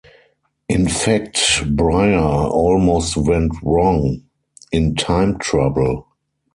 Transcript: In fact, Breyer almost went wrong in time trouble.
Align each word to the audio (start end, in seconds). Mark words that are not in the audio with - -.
In 0.67 0.87
fact, 0.87 1.35
Breyer 1.75 2.49
almost 2.49 3.15
went 3.15 3.51
wrong 3.61 4.23
in 4.71 4.95
time 4.95 5.37
trouble. 5.37 6.07